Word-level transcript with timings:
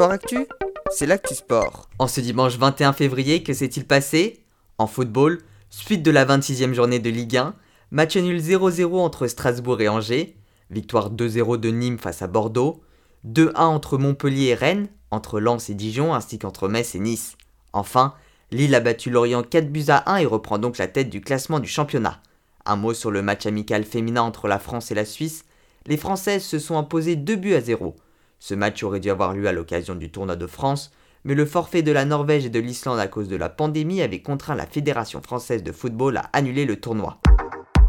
Sport 0.00 0.12
Actu, 0.12 0.46
c'est 0.90 1.04
l'actu 1.04 1.34
sport. 1.34 1.90
En 1.98 2.06
ce 2.06 2.22
dimanche 2.22 2.56
21 2.56 2.94
février, 2.94 3.42
que 3.42 3.52
s'est-il 3.52 3.84
passé? 3.84 4.42
En 4.78 4.86
football, 4.86 5.42
suite 5.68 6.02
de 6.02 6.10
la 6.10 6.24
26e 6.24 6.72
journée 6.72 7.00
de 7.00 7.10
Ligue 7.10 7.36
1, 7.36 7.54
match 7.90 8.16
nul 8.16 8.40
0-0 8.40 8.96
entre 8.96 9.26
Strasbourg 9.26 9.78
et 9.82 9.90
Angers, 9.90 10.38
victoire 10.70 11.12
2-0 11.12 11.58
de 11.58 11.68
Nîmes 11.68 11.98
face 11.98 12.22
à 12.22 12.28
Bordeaux, 12.28 12.80
2-1 13.28 13.52
entre 13.56 13.98
Montpellier 13.98 14.46
et 14.46 14.54
Rennes, 14.54 14.88
entre 15.10 15.38
Lens 15.38 15.68
et 15.68 15.74
Dijon 15.74 16.14
ainsi 16.14 16.38
qu'entre 16.38 16.66
Metz 16.66 16.94
et 16.94 16.98
Nice. 16.98 17.36
Enfin, 17.74 18.14
Lille 18.52 18.74
a 18.74 18.80
battu 18.80 19.10
Lorient 19.10 19.42
4 19.42 19.70
buts 19.70 19.84
à 19.88 20.10
1 20.10 20.16
et 20.16 20.24
reprend 20.24 20.56
donc 20.56 20.78
la 20.78 20.88
tête 20.88 21.10
du 21.10 21.20
classement 21.20 21.60
du 21.60 21.68
championnat. 21.68 22.22
Un 22.64 22.76
mot 22.76 22.94
sur 22.94 23.10
le 23.10 23.20
match 23.20 23.44
amical 23.44 23.84
féminin 23.84 24.22
entre 24.22 24.48
la 24.48 24.60
France 24.60 24.90
et 24.90 24.94
la 24.94 25.04
Suisse. 25.04 25.44
Les 25.84 25.98
Françaises 25.98 26.44
se 26.44 26.58
sont 26.58 26.78
imposées 26.78 27.16
2 27.16 27.36
buts 27.36 27.54
à 27.54 27.60
0. 27.60 27.94
Ce 28.40 28.54
match 28.54 28.82
aurait 28.82 29.00
dû 29.00 29.10
avoir 29.10 29.34
lieu 29.34 29.46
à 29.46 29.52
l'occasion 29.52 29.94
du 29.94 30.10
tournoi 30.10 30.34
de 30.34 30.46
France, 30.46 30.90
mais 31.24 31.34
le 31.34 31.44
forfait 31.44 31.82
de 31.82 31.92
la 31.92 32.06
Norvège 32.06 32.46
et 32.46 32.50
de 32.50 32.58
l'Islande 32.58 32.98
à 32.98 33.06
cause 33.06 33.28
de 33.28 33.36
la 33.36 33.50
pandémie 33.50 34.00
avait 34.00 34.22
contraint 34.22 34.54
la 34.54 34.66
Fédération 34.66 35.20
française 35.20 35.62
de 35.62 35.72
football 35.72 36.16
à 36.16 36.30
annuler 36.32 36.64
le 36.64 36.80
tournoi. 36.80 37.20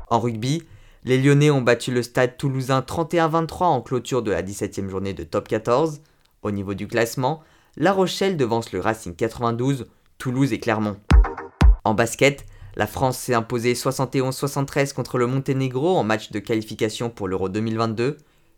En 0.10 0.20
rugby, 0.20 0.64
les 1.06 1.18
Lyonnais 1.18 1.50
ont 1.50 1.62
battu 1.62 1.92
le 1.92 2.04
stade 2.04 2.36
toulousain 2.36 2.82
31-23 2.82 3.64
en 3.64 3.82
clôture 3.82 4.22
de 4.22 4.32
la 4.32 4.44
17e 4.44 4.90
journée 4.90 5.14
de 5.14 5.24
top 5.24 5.48
14. 5.48 6.02
Au 6.44 6.52
niveau 6.52 6.74
du 6.74 6.86
classement, 6.86 7.42
La 7.78 7.94
Rochelle 7.94 8.36
devance 8.36 8.74
le 8.74 8.82
Racing 8.82 9.16
92, 9.16 9.88
Toulouse 10.18 10.52
et 10.52 10.60
Clermont. 10.60 10.98
En 11.86 11.94
basket, 11.94 12.46
la 12.76 12.88
France 12.88 13.18
s'est 13.18 13.34
imposée 13.34 13.74
71-73 13.74 14.94
contre 14.94 15.18
le 15.18 15.28
Monténégro 15.28 15.96
en 15.96 16.04
match 16.04 16.32
de 16.32 16.40
qualification 16.40 17.10
pour 17.10 17.30
l'Euro 17.30 17.48
2022 17.48 18.18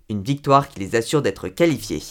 une 0.10 0.24
victoire 0.24 0.70
qui 0.70 0.80
les 0.80 0.96
assure 0.96 1.22
d'être 1.22 1.50
qualifiés. 1.50 2.04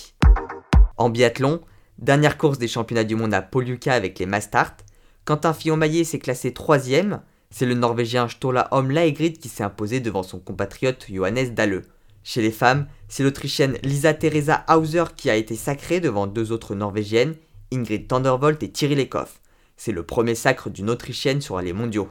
En 0.97 1.11
biathlon, 1.11 1.61
dernière 1.99 2.39
course 2.39 2.59
des 2.59 2.69
championnats 2.69 3.05
du 3.05 3.17
monde 3.17 3.35
à 3.35 3.43
Poluca 3.43 3.93
avec 3.93 4.19
les 4.19 4.27
Mastart, 4.27 4.77
Quentin 5.25 5.53
Fillon-Maillet 5.53 6.05
s'est 6.05 6.19
classé 6.19 6.53
troisième, 6.53 7.23
c'est 7.51 7.67
le 7.67 7.75
Norvégien 7.75 8.29
Stola 8.29 8.69
Laegrid 8.73 9.39
qui 9.39 9.49
s'est 9.49 9.63
imposé 9.63 10.01
devant 10.01 10.23
son 10.23 10.41
compatriote 10.41 11.07
Johannes 11.09 11.55
Dalle. 11.55 11.83
Chez 12.25 12.41
les 12.41 12.51
femmes, 12.51 12.87
c'est 13.09 13.23
l'Autrichienne 13.23 13.77
Lisa 13.83 14.15
Teresa 14.15 14.65
Hauser 14.69 15.05
qui 15.17 15.29
a 15.29 15.37
été 15.37 15.55
sacrée 15.55 16.01
devant 16.01 16.27
deux 16.27 16.51
autres 16.51 16.75
Norvégiennes, 16.75 17.35
Ingrid 17.73 18.09
Thunderbolt 18.09 18.63
et 18.63 18.71
Thierry 18.71 18.95
Lekoff. 18.95 19.41
C'est 19.77 19.93
le 19.93 20.03
premier 20.03 20.35
sacre 20.35 20.71
d'une 20.71 20.91
Autrichienne 20.91 21.41
sur 21.41 21.61
les 21.61 21.73
mondiaux. 21.73 22.09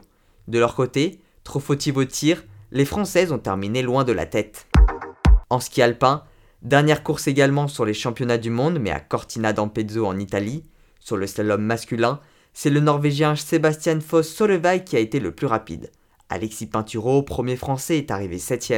De 0.48 0.58
leur 0.58 0.74
côté, 0.74 1.20
trop 1.44 1.60
faut-il 1.60 1.96
au 1.96 2.04
tir, 2.04 2.44
les 2.70 2.84
Françaises 2.84 3.32
ont 3.32 3.38
terminé 3.38 3.82
loin 3.82 4.04
de 4.04 4.12
la 4.12 4.26
tête. 4.26 4.66
En 5.52 5.60
ski 5.60 5.82
alpin, 5.82 6.22
dernière 6.62 7.02
course 7.02 7.28
également 7.28 7.68
sur 7.68 7.84
les 7.84 7.92
championnats 7.92 8.38
du 8.38 8.48
monde, 8.48 8.78
mais 8.80 8.90
à 8.90 9.00
Cortina 9.00 9.52
d'Ampezzo 9.52 10.06
en 10.06 10.18
Italie. 10.18 10.64
Sur 10.98 11.18
le 11.18 11.26
slalom 11.26 11.60
masculin, 11.62 12.20
c'est 12.54 12.70
le 12.70 12.80
Norvégien 12.80 13.36
Sebastian 13.36 14.00
Foss 14.00 14.30
Solveig 14.30 14.78
qui 14.78 14.96
a 14.96 14.98
été 14.98 15.20
le 15.20 15.30
plus 15.30 15.46
rapide. 15.46 15.92
Alexis 16.30 16.68
Pinturo, 16.68 17.22
premier 17.22 17.56
français, 17.56 17.98
est 17.98 18.10
arrivé 18.10 18.38
7 18.38 18.72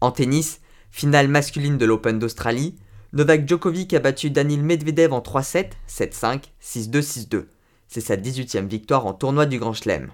En 0.00 0.10
tennis, 0.10 0.60
finale 0.90 1.28
masculine 1.28 1.78
de 1.78 1.86
l'Open 1.86 2.18
d'Australie, 2.18 2.74
Novak 3.12 3.48
Djokovic 3.48 3.94
a 3.94 4.00
battu 4.00 4.30
Danil 4.30 4.64
Medvedev 4.64 5.12
en 5.12 5.20
3-7, 5.20 5.66
7-5, 5.88 6.40
6-2, 6.60 7.28
6-2. 7.28 7.44
C'est 7.86 8.00
sa 8.00 8.16
18e 8.16 8.66
victoire 8.66 9.06
en 9.06 9.12
tournoi 9.12 9.46
du 9.46 9.60
Grand 9.60 9.74
Chelem. 9.74 10.10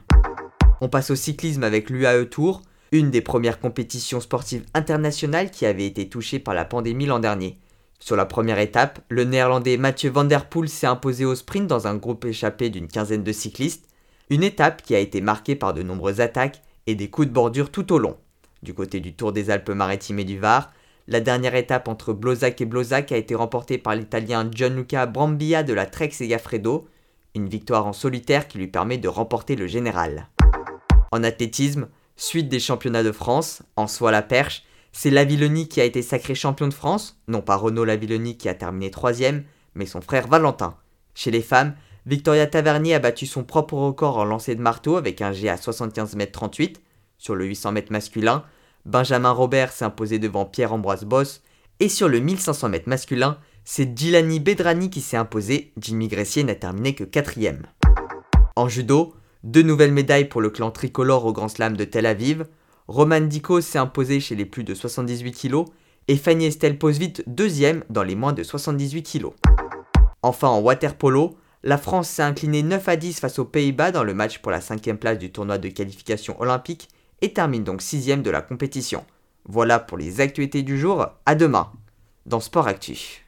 On 0.83 0.91
passe 0.91 1.11
au 1.11 1.17
cyclisme 1.17 1.65
avec 1.65 1.89
l'UAE 1.89 2.27
Tour, 2.27 2.61
une 2.93 3.11
des 3.11 3.21
premières 3.21 3.61
compétitions 3.61 4.21
sportives 4.21 4.65
internationales 4.75 5.51
qui 5.51 5.67
avait 5.67 5.87
été 5.87 6.09
touchée 6.09 6.39
par 6.39 6.55
la 6.55 6.65
pandémie 6.65 7.07
l'an 7.07 7.19
dernier. 7.19 7.59
Sur 8.01 8.17
la 8.17 8.27
première 8.27 8.59
étape, 8.59 9.01
le 9.09 9.25
néerlandais 9.25 9.77
Mathieu 9.77 10.11
Van 10.11 10.25
Der 10.25 10.49
Poel 10.49 10.69
s'est 10.69 10.87
imposé 10.87 11.25
au 11.25 11.35
sprint 11.35 11.67
dans 11.67 11.87
un 11.87 11.97
groupe 11.97 12.25
échappé 12.25 12.71
d'une 12.71 12.89
quinzaine 12.89 13.25
de 13.25 13.33
cyclistes, 13.33 13.89
une 14.31 14.43
étape 14.43 14.83
qui 14.83 14.95
a 14.95 15.01
été 15.01 15.21
marquée 15.21 15.57
par 15.57 15.75
de 15.75 15.83
nombreuses 15.83 16.21
attaques 16.21 16.63
et 16.87 16.95
des 16.95 17.11
coups 17.11 17.29
de 17.29 17.33
bordure 17.33 17.71
tout 17.71 17.93
au 17.93 17.99
long. 17.99 18.17
Du 18.63 18.75
côté 18.75 19.01
du 19.01 19.15
Tour 19.15 19.33
des 19.33 19.51
Alpes-Maritimes 19.51 20.21
et 20.21 20.25
du 20.25 20.39
Var, 20.39 20.73
la 21.07 21.21
dernière 21.21 21.55
étape 21.55 21.89
entre 21.89 22.13
Blozac 22.13 22.61
et 22.61 22.67
Blozac 22.67 23.13
a 23.13 23.17
été 23.17 23.35
remportée 23.35 23.79
par 23.79 23.95
l'italien 23.95 24.49
Gianluca 24.51 25.07
Brambilla 25.07 25.63
de 25.63 25.73
la 25.73 25.87
Trek 25.87 26.11
Segafredo, 26.11 26.87
une 27.35 27.49
victoire 27.49 27.87
en 27.87 27.93
solitaire 27.93 28.47
qui 28.47 28.59
lui 28.59 28.69
permet 28.69 28.99
de 28.99 29.09
remporter 29.09 29.57
le 29.57 29.67
général. 29.67 30.29
En 31.11 31.23
athlétisme, 31.23 31.89
Suite 32.21 32.49
des 32.49 32.59
championnats 32.59 33.05
de 33.05 33.13
France, 33.13 33.63
en 33.77 33.87
soi 33.87 34.11
la 34.11 34.23
perche, 34.23 34.65
c'est 34.91 35.09
Lavilloni 35.09 35.69
qui 35.69 35.81
a 35.81 35.85
été 35.85 36.03
sacré 36.03 36.35
champion 36.35 36.67
de 36.67 36.75
France, 36.75 37.17
non 37.29 37.43
pas 37.43 37.55
Renaud 37.55 37.85
Lavilloni 37.85 38.37
qui 38.37 38.49
a 38.49 38.55
terminé 38.55 38.91
troisième, 38.91 39.45
mais 39.77 39.87
son 39.87 40.01
frère 40.01 40.27
Valentin. 40.27 40.77
Chez 41.15 41.31
les 41.31 41.43
femmes, 41.43 41.77
Victoria 42.07 42.49
Tavernier 42.49 42.95
a 42.95 42.99
battu 42.99 43.25
son 43.25 43.45
propre 43.45 43.75
record 43.75 44.19
en 44.19 44.25
lancer 44.25 44.57
de 44.57 44.61
marteau 44.61 44.97
avec 44.97 45.23
un 45.23 45.31
G 45.31 45.49
à 45.49 45.57
75 45.57 46.17
m 46.17 46.27
38. 46.29 46.83
Sur 47.19 47.37
le 47.37 47.45
800 47.45 47.77
m 47.77 47.85
masculin, 47.91 48.45
Benjamin 48.85 49.31
Robert 49.31 49.71
s'est 49.71 49.85
imposé 49.85 50.19
devant 50.19 50.45
Pierre-Ambroise 50.45 51.05
Boss. 51.05 51.43
Et 51.79 51.89
sur 51.89 52.09
le 52.09 52.19
1500 52.19 52.73
m 52.73 52.83
masculin, 52.87 53.39
c'est 53.65 53.97
Gilani 53.97 54.41
Bedrani 54.41 54.91
qui 54.91 55.03
s'est 55.03 55.17
imposé, 55.17 55.73
Jimmy 55.79 56.09
Gressier 56.09 56.43
n'a 56.43 56.57
terminé 56.57 56.97
que 56.97 57.05
quatrième. 57.05 57.67
En 58.57 58.69
judo, 58.69 59.15
deux 59.45 59.63
nouvelles 59.63 59.93
médailles 59.93 60.29
pour 60.29 60.41
le 60.41 60.51
clan 60.51 60.71
tricolore 60.71 61.25
au 61.25 61.33
Grand 61.33 61.49
Slam 61.49 61.77
de 61.77 61.85
Tel 61.85 62.07
Aviv. 62.07 62.47
Roman 62.87 63.21
Diko 63.21 63.61
s'est 63.61 63.79
imposé 63.79 64.21
chez 64.21 64.35
les 64.35 64.47
plus 64.47 64.65
de 64.65 64.75
78 64.75 65.33
kg 65.33 65.65
et 66.09 66.17
Fanny 66.17 66.47
Estelle 66.47 66.79
Posvit 66.79 67.13
deuxième 67.27 67.85
dans 67.91 68.03
les 68.03 68.17
moins 68.17 68.33
de 68.33 68.43
78 68.43 69.03
kg. 69.03 69.27
Enfin 70.23 70.49
en 70.49 70.61
water 70.61 70.95
polo, 70.97 71.37
la 71.63 71.79
France 71.79 72.09
s'est 72.09 72.23
inclinée 72.23 72.63
9 72.63 72.89
à 72.89 72.97
10 72.97 73.21
face 73.21 73.39
aux 73.39 73.45
Pays-Bas 73.45 73.93
dans 73.93 74.05
le 74.05 74.15
match 74.15 74.39
pour 74.39 74.51
la 74.51 74.61
cinquième 74.61 74.99
place 74.99 75.19
du 75.19 75.31
tournoi 75.31 75.59
de 75.59 75.69
qualification 75.69 76.41
olympique 76.41 76.89
et 77.21 77.33
termine 77.33 77.65
donc 77.65 77.83
sixième 77.83 78.23
de 78.23 78.31
la 78.31 78.43
compétition. 78.43 79.05
Voilà 79.45 79.79
pour 79.79 79.99
les 79.99 80.21
actualités 80.21 80.63
du 80.63 80.79
jour, 80.79 81.07
à 81.27 81.35
demain 81.35 81.73
dans 82.27 82.41
Sport 82.41 82.69
Actu. 82.69 83.25